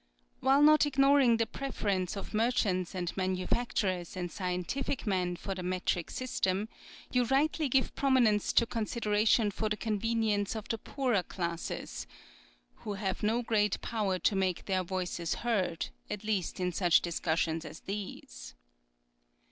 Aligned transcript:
''While 0.41 0.63
not 0.63 0.87
ignoring 0.87 1.37
the 1.37 1.45
preference 1.45 2.17
or 2.17 2.25
merchants 2.33 2.95
and 2.95 3.15
manufacturers 3.15 4.17
and 4.17 4.31
scientific 4.31 5.05
men 5.05 5.35
for 5.35 5.53
the 5.53 5.61
metric 5.61 6.09
system, 6.09 6.69
you 7.11 7.23
rightly 7.25 7.69
give 7.69 7.93
prominence 7.93 8.51
to 8.53 8.65
consideration 8.65 9.51
for 9.51 9.69
the 9.69 9.77
conve 9.77 10.15
nience 10.17 10.55
of 10.55 10.67
the 10.69 10.79
poorer 10.79 11.21
classes,' 11.21 12.07
who 12.77 12.93
have 12.93 13.21
no 13.21 13.43
great 13.43 13.79
power 13.81 14.17
to 14.17 14.35
make 14.35 14.65
their 14.65 14.83
voices 14.83 15.35
heard 15.45 15.81
ŌĆö 15.81 15.89
at 16.09 16.23
least 16.23 16.59
in 16.59 16.71
such 16.71 17.01
discussions 17.01 17.63
as 17.63 17.81
these.' 17.81 18.55